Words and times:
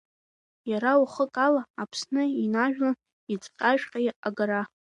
Иара 0.71 0.91
уахык 1.01 1.35
ала 1.45 1.63
Аԥсны 1.81 2.23
инажәлан 2.43 2.95
ицҟьашәҟьа 3.33 4.11
агара! 4.27 4.61